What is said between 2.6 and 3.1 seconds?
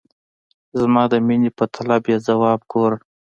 ګوره!